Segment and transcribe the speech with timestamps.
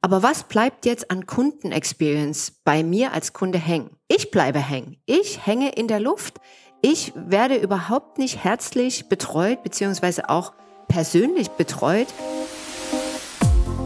[0.00, 3.90] Aber was bleibt jetzt an Kundenexperience bei mir als Kunde hängen?
[4.06, 4.96] Ich bleibe hängen.
[5.06, 6.40] Ich hänge in der Luft.
[6.82, 10.52] Ich werde überhaupt nicht herzlich betreut, beziehungsweise auch
[10.86, 12.06] persönlich betreut.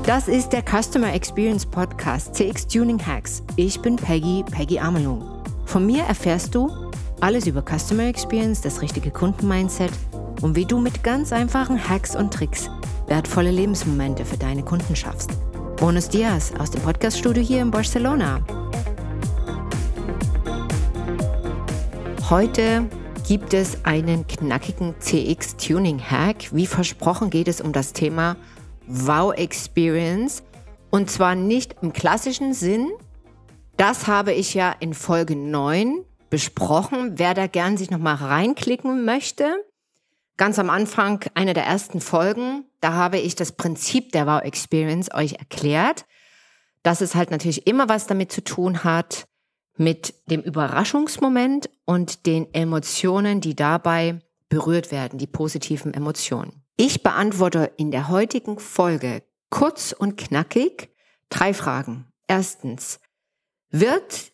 [0.05, 3.43] Das ist der Customer Experience Podcast CX Tuning Hacks.
[3.57, 5.43] Ich bin Peggy, Peggy Amelung.
[5.65, 6.91] Von mir erfährst du
[7.21, 9.93] alles über Customer Experience, das richtige Kundenmindset
[10.43, 12.69] und wie du mit ganz einfachen Hacks und Tricks
[13.07, 15.31] wertvolle Lebensmomente für deine Kunden schaffst.
[15.83, 18.41] Buenos Dias aus dem Podcaststudio hier in Barcelona.
[22.31, 22.89] Heute
[23.27, 26.55] gibt es einen knackigen CX Tuning Hack.
[26.55, 28.37] Wie versprochen geht es um das Thema
[28.87, 30.45] Wow Experience
[30.91, 32.93] und zwar nicht im klassischen Sinn.
[33.77, 37.15] Das habe ich ja in Folge 9 besprochen.
[37.19, 39.57] Wer da gern sich nochmal reinklicken möchte,
[40.37, 45.13] ganz am Anfang einer der ersten Folgen, da habe ich das Prinzip der Wow Experience
[45.15, 46.07] euch erklärt,
[46.83, 49.27] dass es halt natürlich immer was damit zu tun hat
[49.77, 56.63] mit dem Überraschungsmoment und den Emotionen, die dabei berührt werden, die positiven Emotionen.
[56.77, 60.91] Ich beantworte in der heutigen Folge kurz und knackig
[61.29, 62.07] drei Fragen.
[62.27, 63.01] Erstens,
[63.71, 64.33] wird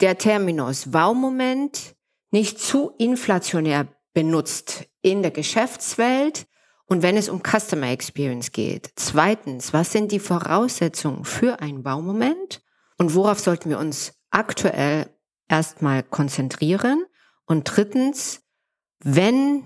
[0.00, 1.94] der Terminus Wow-Moment
[2.30, 6.46] nicht zu inflationär benutzt in der Geschäftswelt
[6.86, 8.90] und wenn es um Customer Experience geht.
[8.96, 12.62] Zweitens, was sind die Voraussetzungen für einen Baumoment
[12.98, 15.10] und worauf sollten wir uns aktuell
[15.48, 17.04] erstmal konzentrieren?
[17.46, 18.42] Und drittens,
[19.00, 19.64] wenn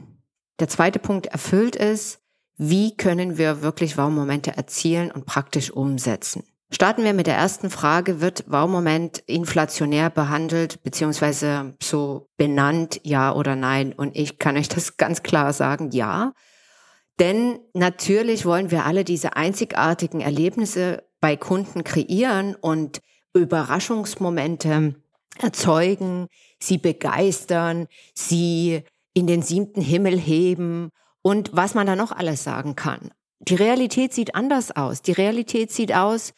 [0.58, 2.20] der zweite Punkt erfüllt ist,
[2.56, 6.44] wie können wir wirklich Wow-Momente erzielen und praktisch umsetzen?
[6.70, 8.20] Starten wir mit der ersten Frage.
[8.20, 13.92] Wird Wow-Moment inflationär behandelt beziehungsweise so benannt, ja oder nein?
[13.92, 16.32] Und ich kann euch das ganz klar sagen, ja.
[17.18, 23.00] Denn natürlich wollen wir alle diese einzigartigen Erlebnisse bei Kunden kreieren und
[23.32, 24.94] Überraschungsmomente
[25.38, 26.26] erzeugen,
[26.58, 28.82] sie begeistern, sie
[29.14, 30.90] in den siebten Himmel heben
[31.22, 33.10] und was man da noch alles sagen kann.
[33.40, 35.02] Die Realität sieht anders aus.
[35.02, 36.32] Die Realität sieht aus,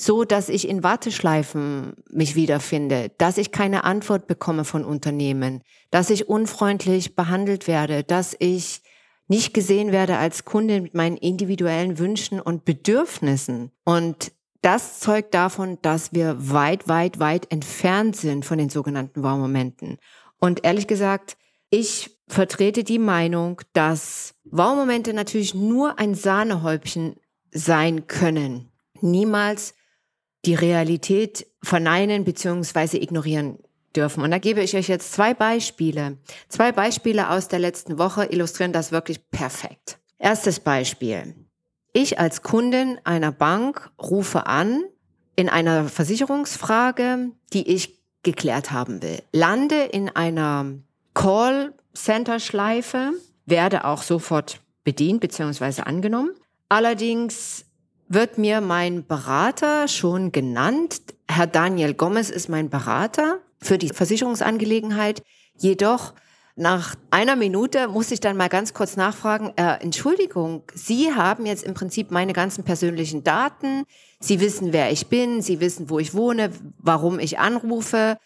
[0.00, 6.08] so dass ich in Warteschleifen mich wiederfinde, dass ich keine Antwort bekomme von Unternehmen, dass
[6.08, 8.80] ich unfreundlich behandelt werde, dass ich
[9.28, 13.72] nicht gesehen werde als Kunde mit meinen individuellen Wünschen und Bedürfnissen.
[13.84, 19.98] Und das zeugt davon, dass wir weit, weit, weit entfernt sind von den sogenannten Wow-Momenten.
[20.38, 21.36] Und ehrlich gesagt,
[21.68, 27.16] ich vertrete die Meinung, dass Wow-Momente natürlich nur ein Sahnehäubchen
[27.52, 28.72] sein können.
[29.02, 29.74] Niemals
[30.44, 32.96] die Realität verneinen bzw.
[32.98, 33.58] ignorieren
[33.94, 34.22] dürfen.
[34.22, 36.16] Und da gebe ich euch jetzt zwei Beispiele.
[36.48, 39.98] Zwei Beispiele aus der letzten Woche illustrieren das wirklich perfekt.
[40.18, 41.34] Erstes Beispiel.
[41.92, 44.84] Ich als Kundin einer Bank rufe an
[45.34, 49.22] in einer Versicherungsfrage, die ich geklärt haben will.
[49.32, 50.74] Lande in einer
[51.14, 53.12] Call-Center-Schleife,
[53.46, 55.82] werde auch sofort bedient bzw.
[55.82, 56.30] angenommen.
[56.68, 57.64] Allerdings
[58.10, 61.00] wird mir mein Berater schon genannt.
[61.28, 65.22] Herr Daniel Gomez ist mein Berater für die Versicherungsangelegenheit.
[65.56, 66.14] Jedoch
[66.56, 71.62] nach einer Minute muss ich dann mal ganz kurz nachfragen, äh, Entschuldigung, Sie haben jetzt
[71.62, 73.84] im Prinzip meine ganzen persönlichen Daten.
[74.18, 78.18] Sie wissen, wer ich bin, Sie wissen, wo ich wohne, warum ich anrufe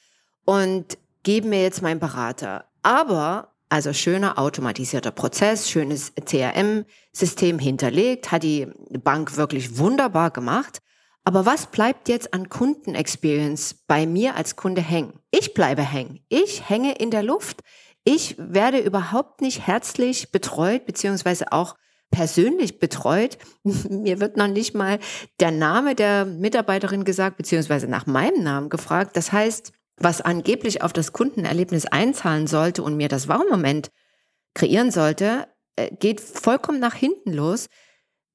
[0.46, 2.64] und geben mir jetzt meinen Berater.
[2.82, 8.68] Aber also schöner automatisierter Prozess, schönes CRM-System hinterlegt, hat die
[9.02, 10.80] Bank wirklich wunderbar gemacht.
[11.24, 15.18] Aber was bleibt jetzt an Kundenexperience bei mir als Kunde hängen?
[15.30, 16.20] Ich bleibe hängen.
[16.28, 17.62] Ich hänge in der Luft.
[18.04, 21.76] Ich werde überhaupt nicht herzlich betreut, beziehungsweise auch
[22.10, 23.38] persönlich betreut.
[23.88, 24.98] Mir wird noch nicht mal
[25.40, 29.16] der Name der Mitarbeiterin gesagt, beziehungsweise nach meinem Namen gefragt.
[29.16, 33.90] Das heißt, was angeblich auf das Kundenerlebnis einzahlen sollte und mir das Wow-Moment
[34.54, 35.46] kreieren sollte,
[35.76, 37.68] äh, geht vollkommen nach hinten los,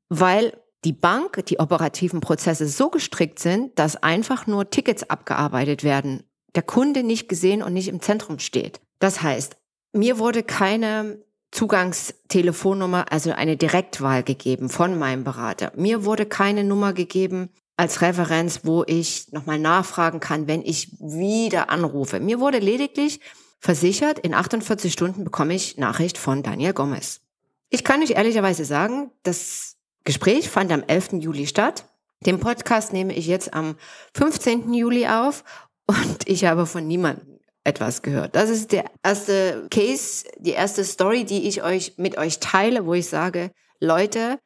[0.10, 0.54] weil
[0.86, 6.24] die Bank, die operativen Prozesse so gestrickt sind, dass einfach nur Tickets abgearbeitet werden,
[6.56, 8.80] der Kunde nicht gesehen und nicht im Zentrum steht.
[9.00, 9.58] Das heißt,
[9.92, 15.72] mir wurde keine Zugangstelefonnummer, also eine Direktwahl gegeben von meinem Berater.
[15.76, 17.50] Mir wurde keine Nummer gegeben,
[17.80, 22.20] als Referenz, wo ich nochmal nachfragen kann, wenn ich wieder anrufe.
[22.20, 23.22] Mir wurde lediglich
[23.62, 27.22] versichert, in 48 Stunden bekomme ich Nachricht von Daniel Gomez.
[27.70, 31.22] Ich kann euch ehrlicherweise sagen, das Gespräch fand am 11.
[31.22, 31.86] Juli statt.
[32.26, 33.78] Den Podcast nehme ich jetzt am
[34.14, 34.74] 15.
[34.74, 35.46] Juli auf
[35.88, 38.36] und ich habe von niemandem etwas gehört.
[38.36, 42.94] Das ist der erste Case, die erste Story, die ich euch mit euch teile, wo
[42.94, 44.38] ich sage, Leute,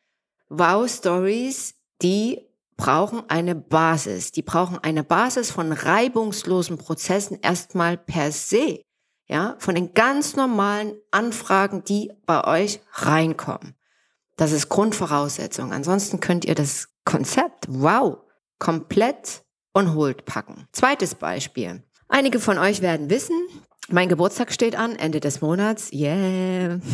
[0.49, 4.31] wow Stories, die brauchen eine Basis.
[4.31, 8.81] Die brauchen eine Basis von reibungslosen Prozessen erstmal per se.
[9.27, 13.75] Ja, von den ganz normalen Anfragen, die bei euch reinkommen.
[14.35, 15.71] Das ist Grundvoraussetzung.
[15.71, 18.17] Ansonsten könnt ihr das Konzept, wow,
[18.59, 19.43] komplett
[19.73, 20.67] on hold packen.
[20.71, 21.83] Zweites Beispiel.
[22.07, 23.35] Einige von euch werden wissen,
[23.89, 25.91] mein Geburtstag steht an, Ende des Monats.
[25.91, 26.79] Yeah.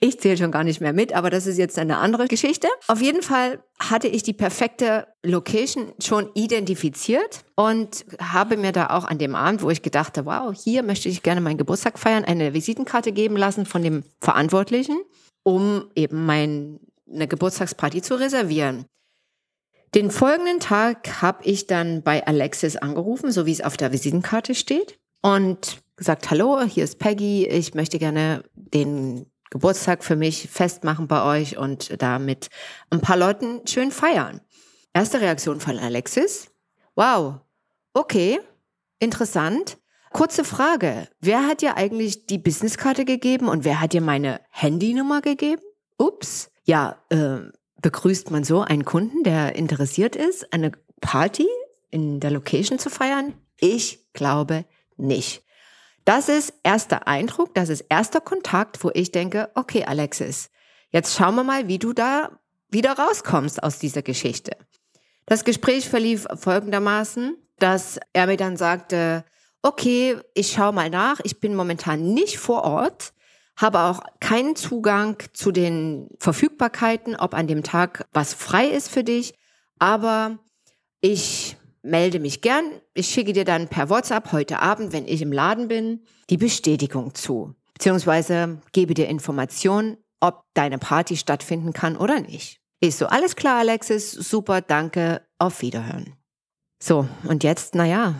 [0.00, 2.68] Ich zähle schon gar nicht mehr mit, aber das ist jetzt eine andere Geschichte.
[2.86, 9.04] Auf jeden Fall hatte ich die perfekte Location schon identifiziert und habe mir da auch
[9.04, 12.54] an dem Abend, wo ich gedachte, wow, hier möchte ich gerne meinen Geburtstag feiern, eine
[12.54, 14.98] Visitenkarte geben lassen von dem Verantwortlichen,
[15.42, 16.78] um eben meine
[17.26, 18.84] Geburtstagsparty zu reservieren.
[19.94, 24.54] Den folgenden Tag habe ich dann bei Alexis angerufen, so wie es auf der Visitenkarte
[24.54, 31.08] steht und gesagt, hallo, hier ist Peggy, ich möchte gerne den Geburtstag für mich festmachen
[31.08, 32.48] bei euch und da mit
[32.90, 34.40] ein paar Leuten schön feiern.
[34.94, 36.52] Erste Reaktion von Alexis.
[36.94, 37.40] Wow,
[37.92, 38.38] okay,
[39.00, 39.78] interessant.
[40.12, 45.22] Kurze Frage, wer hat dir eigentlich die Businesskarte gegeben und wer hat dir meine Handynummer
[45.22, 45.62] gegeben?
[45.98, 46.50] Ups.
[46.64, 47.38] Ja, äh,
[47.82, 50.70] begrüßt man so einen Kunden, der interessiert ist, eine
[51.00, 51.48] Party
[51.90, 53.34] in der Location zu feiern?
[53.58, 54.64] Ich glaube
[54.96, 55.42] nicht.
[56.04, 60.50] Das ist erster Eindruck, das ist erster Kontakt, wo ich denke, okay, Alexis,
[60.90, 62.38] jetzt schauen wir mal, wie du da
[62.68, 64.52] wieder rauskommst aus dieser Geschichte.
[65.26, 69.24] Das Gespräch verlief folgendermaßen, dass er mir dann sagte,
[69.62, 73.12] okay, ich schaue mal nach, ich bin momentan nicht vor Ort,
[73.56, 79.02] habe auch keinen Zugang zu den Verfügbarkeiten, ob an dem Tag was frei ist für
[79.02, 79.34] dich,
[79.78, 80.38] aber
[81.00, 82.64] ich melde mich gern.
[82.94, 87.14] Ich schicke dir dann per WhatsApp heute Abend, wenn ich im Laden bin, die Bestätigung
[87.14, 87.54] zu.
[87.74, 92.60] Beziehungsweise gebe dir Informationen, ob deine Party stattfinden kann oder nicht.
[92.80, 96.14] Ist so, alles klar, Alexis, super, danke, auf Wiederhören.
[96.82, 98.14] So, und jetzt, naja,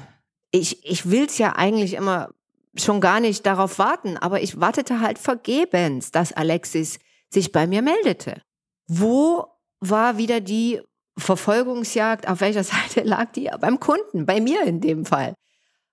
[0.50, 2.30] ich, ich will's ja eigentlich immer
[2.76, 6.98] schon gar nicht darauf warten, aber ich wartete halt vergebens, dass Alexis
[7.30, 8.42] sich bei mir meldete.
[8.86, 9.46] Wo
[9.80, 10.80] war wieder die
[11.18, 13.50] Verfolgungsjagd, auf welcher Seite lag die?
[13.60, 15.34] Beim Kunden, bei mir in dem Fall.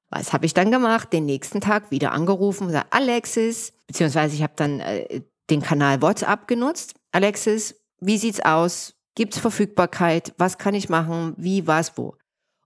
[0.10, 1.12] Was habe ich dann gemacht?
[1.12, 6.02] Den nächsten Tag wieder angerufen und gesagt, Alexis, beziehungsweise ich habe dann äh, den Kanal
[6.02, 6.96] WhatsApp genutzt.
[7.12, 8.96] Alexis, wie sieht's aus?
[9.16, 10.34] Gibt's Verfügbarkeit?
[10.38, 11.34] Was kann ich machen?
[11.38, 12.16] Wie, was, wo?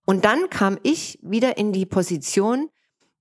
[0.05, 2.69] Und dann kam ich wieder in die Position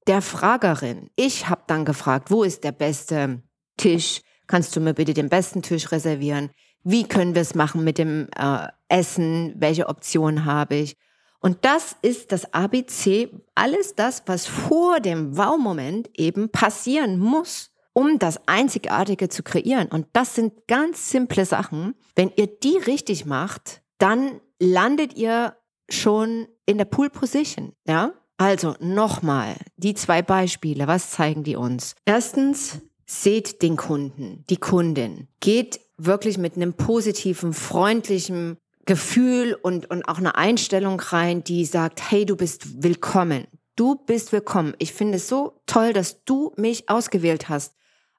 [0.06, 1.10] der Fragerin.
[1.16, 3.42] Ich habe dann gefragt, wo ist der beste
[3.76, 4.22] Tisch?
[4.46, 6.50] Kannst du mir bitte den besten Tisch reservieren?
[6.88, 9.54] Wie können wir es machen mit dem äh, Essen?
[9.56, 10.96] Welche Optionen habe ich?
[11.40, 18.20] Und das ist das ABC, alles das, was vor dem Wow-Moment eben passieren muss, um
[18.20, 19.88] das Einzigartige zu kreieren.
[19.88, 21.96] Und das sind ganz simple Sachen.
[22.14, 25.56] Wenn ihr die richtig macht, dann landet ihr
[25.88, 28.12] schon in der Pool Position, ja?
[28.36, 31.96] Also nochmal, die zwei Beispiele, was zeigen die uns?
[32.04, 40.08] Erstens, seht den Kunden, die Kundin, geht wirklich mit einem positiven, freundlichen Gefühl und, und
[40.08, 43.46] auch eine Einstellung rein, die sagt, hey, du bist willkommen.
[43.74, 44.74] Du bist willkommen.
[44.78, 47.74] Ich finde es so toll, dass du mich ausgewählt hast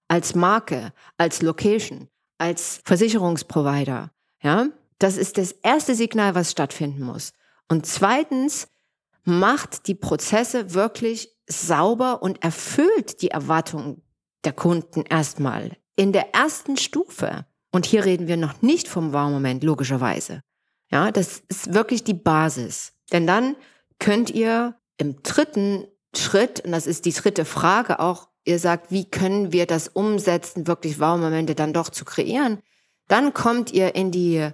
[0.07, 4.11] als Marke, als Location, als Versicherungsprovider.
[4.41, 4.67] Ja,
[4.99, 7.33] das ist das erste Signal, was stattfinden muss.
[7.69, 8.67] Und zweitens
[9.23, 14.01] macht die Prozesse wirklich sauber und erfüllt die Erwartungen
[14.43, 17.45] der Kunden erstmal in der ersten Stufe.
[17.77, 20.41] Und hier reden wir noch nicht vom Wow-Moment, logischerweise.
[20.89, 22.93] Ja, das ist wirklich die Basis.
[23.13, 23.55] Denn dann
[23.99, 29.07] könnt ihr im dritten Schritt, und das ist die dritte Frage auch, ihr sagt, wie
[29.07, 32.63] können wir das umsetzen, wirklich Wow-Momente dann doch zu kreieren?
[33.09, 34.49] Dann kommt ihr in die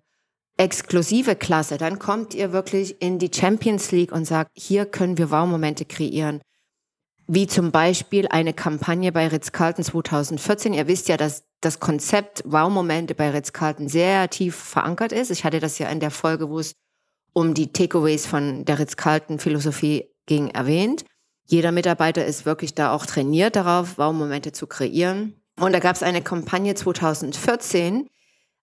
[0.58, 5.32] exklusive Klasse, dann kommt ihr wirklich in die Champions League und sagt, hier können wir
[5.32, 6.42] Wow-Momente kreieren.
[7.28, 10.74] Wie zum Beispiel eine Kampagne bei Ritz-Carlton 2014.
[10.74, 15.32] Ihr wisst ja, dass das Konzept Wow-Momente bei Ritz-Carlton sehr tief verankert ist.
[15.32, 16.76] Ich hatte das ja in der Folge, wo es
[17.32, 21.06] um die Takeaways von der Ritz-Carlton-Philosophie ging, erwähnt.
[21.46, 25.42] Jeder Mitarbeiter ist wirklich da auch trainiert darauf, Wow-Momente zu kreieren.
[25.60, 28.10] Und da gab es eine Kampagne 2014,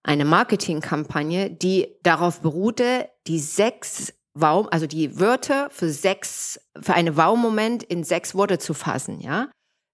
[0.03, 7.17] eine Marketingkampagne, die darauf beruhte, die sechs Wow, also die Wörter für sechs, für eine
[7.17, 9.49] Wow-Moment in sechs Worte zu fassen, ja.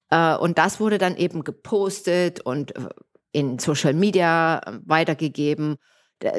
[0.10, 2.89] Äh, und das wurde dann eben gepostet und äh,
[3.32, 5.77] in Social Media äh, weitergegeben.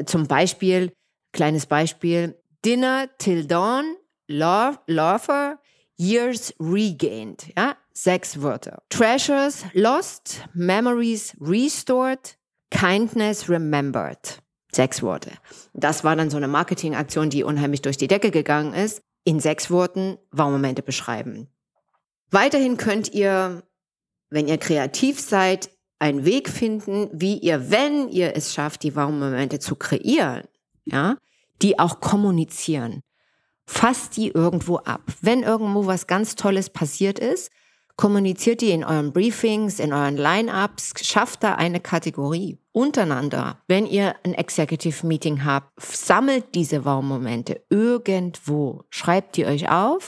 [0.05, 0.91] Zum Beispiel,
[1.31, 3.95] kleines Beispiel, Dinner till dawn,
[4.27, 5.59] Laughter,
[5.97, 8.81] Years regained, ja, sechs Wörter.
[8.89, 12.37] Treasures lost, Memories restored,
[12.71, 14.41] Kindness remembered.
[14.71, 15.31] Sechs Worte.
[15.73, 19.01] Das war dann so eine Marketingaktion, die unheimlich durch die Decke gegangen ist.
[19.23, 21.47] In sechs Worten Wow-Momente beschreiben.
[22.31, 23.63] Weiterhin könnt ihr,
[24.29, 29.59] wenn ihr kreativ seid, einen Weg finden, wie ihr, wenn ihr es schafft, die Wow-Momente
[29.59, 30.43] zu kreieren,
[30.85, 31.17] ja,
[31.61, 33.01] die auch kommunizieren.
[33.65, 35.01] Fasst die irgendwo ab.
[35.21, 37.51] Wenn irgendwo was ganz Tolles passiert ist,
[37.99, 43.57] kommuniziert die in euren Briefings, in euren Line-Ups, schafft da eine Kategorie untereinander.
[43.67, 50.07] Wenn ihr ein Executive Meeting habt, sammelt diese Wow-Momente irgendwo, schreibt die euch auf.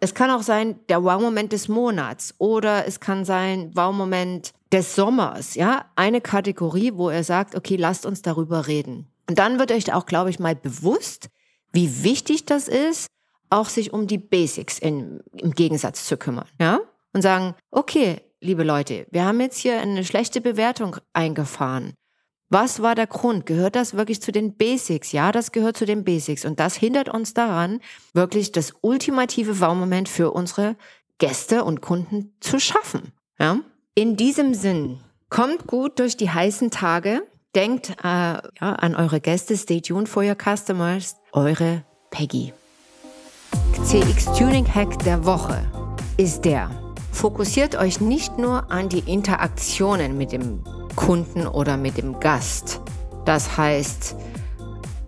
[0.00, 5.54] Es kann auch sein der Wow-Moment des Monats oder es kann sein Wow-Moment des Sommers,
[5.54, 9.06] ja, eine Kategorie, wo ihr sagt, okay, lasst uns darüber reden.
[9.28, 11.28] Und dann wird euch auch, glaube ich, mal bewusst,
[11.70, 13.06] wie wichtig das ist,
[13.50, 16.80] auch sich um die Basics in, im Gegensatz zu kümmern, ja?
[17.12, 21.94] Und sagen, okay, liebe Leute, wir haben jetzt hier eine schlechte Bewertung eingefahren.
[22.50, 23.46] Was war der Grund?
[23.46, 25.12] Gehört das wirklich zu den Basics?
[25.12, 26.44] Ja, das gehört zu den Basics.
[26.44, 27.80] Und das hindert uns daran,
[28.12, 30.76] wirklich das ultimative Wow-Moment für unsere
[31.18, 33.12] Gäste und Kunden zu schaffen.
[33.38, 33.60] Ja?
[33.94, 37.26] In diesem Sinn, kommt gut durch die heißen Tage.
[37.56, 39.56] Denkt äh, ja, an eure Gäste.
[39.56, 41.16] Stay tuned for your customers.
[41.32, 42.52] Eure Peggy.
[43.82, 45.58] CX Tuning Hack der Woche
[46.16, 46.70] ist der.
[47.12, 50.62] Fokussiert euch nicht nur an die Interaktionen mit dem
[50.96, 52.80] Kunden oder mit dem Gast.
[53.24, 54.16] Das heißt,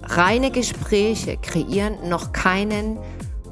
[0.03, 2.99] reine Gespräche kreieren noch keinen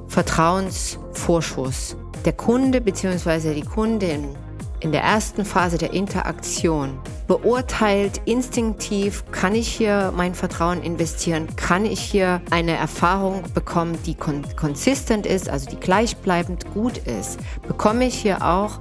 [0.08, 1.96] Vertrauensvorschuss.
[2.24, 3.54] Der Kunde bzw.
[3.54, 4.36] die Kundin
[4.80, 11.86] in der ersten Phase der Interaktion beurteilt instinktiv, kann ich hier mein Vertrauen investieren, kann
[11.86, 18.14] ich hier eine Erfahrung bekommen, die konsistent ist, also die gleichbleibend gut ist, bekomme ich
[18.14, 18.80] hier auch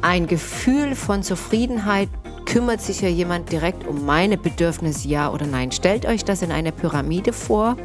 [0.00, 2.08] ein Gefühl von Zufriedenheit,
[2.46, 5.72] kümmert sich hier jemand direkt um meine Bedürfnisse, ja oder nein.
[5.72, 7.76] Stellt euch das in einer Pyramide vor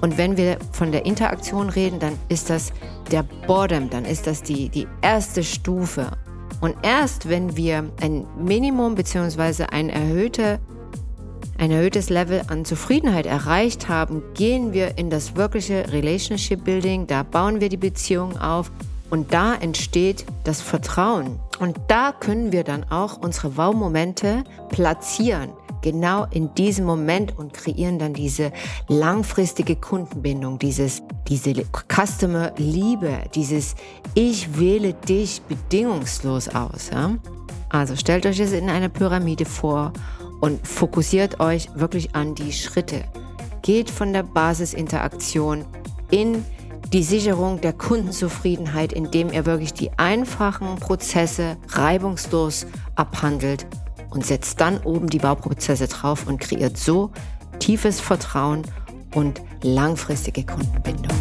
[0.00, 2.72] und wenn wir von der Interaktion reden, dann ist das
[3.10, 6.10] der Bottom, dann ist das die, die erste Stufe.
[6.60, 9.64] Und erst wenn wir ein Minimum bzw.
[9.70, 10.60] ein, erhöhte,
[11.58, 17.22] ein erhöhtes Level an Zufriedenheit erreicht haben, gehen wir in das wirkliche Relationship Building, da
[17.22, 18.70] bauen wir die Beziehung auf
[19.10, 21.38] und da entsteht das Vertrauen.
[21.60, 25.50] Und da können wir dann auch unsere Wow-Momente platzieren
[25.84, 28.52] genau in diesem Moment und kreieren dann diese
[28.88, 31.52] langfristige Kundenbindung, dieses, diese
[31.92, 33.74] Customer Liebe, dieses
[34.14, 36.88] Ich wähle dich bedingungslos aus.
[36.90, 37.16] Ja?
[37.68, 39.92] Also stellt euch es in einer Pyramide vor
[40.40, 43.04] und fokussiert euch wirklich an die Schritte.
[43.60, 45.66] Geht von der Basisinteraktion
[46.10, 46.44] in
[46.94, 53.66] die Sicherung der Kundenzufriedenheit, indem ihr wirklich die einfachen Prozesse reibungslos abhandelt
[54.14, 57.10] und setzt dann oben die Bauprozesse drauf und kreiert so
[57.58, 58.62] tiefes Vertrauen
[59.14, 61.12] und langfristige Kundenbindung.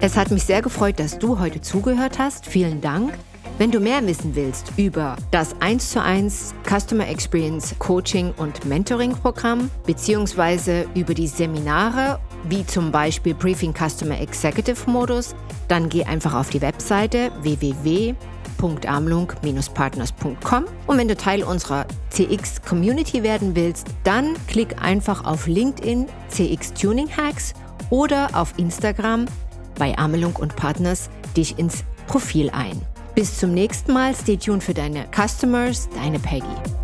[0.00, 2.46] Es hat mich sehr gefreut, dass du heute zugehört hast.
[2.46, 3.14] Vielen Dank.
[3.56, 9.12] Wenn du mehr wissen willst über das 1 zu 1 Customer Experience Coaching und Mentoring
[9.12, 15.34] Programm beziehungsweise über die Seminare wie zum Beispiel Briefing Customer Executive Modus,
[15.68, 18.14] dann geh einfach auf die Webseite www
[18.58, 20.64] www.amlung-partners.com.
[20.86, 26.74] Und wenn du Teil unserer CX Community werden willst, dann klick einfach auf LinkedIn CX
[26.74, 27.54] Tuning Hacks
[27.90, 29.26] oder auf Instagram
[29.78, 32.80] bei Amelung und Partners dich ins Profil ein.
[33.14, 34.14] Bis zum nächsten Mal.
[34.14, 36.83] Stay tuned für deine Customers, deine Peggy.